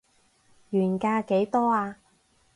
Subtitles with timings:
[0.71, 1.95] 原價幾多啊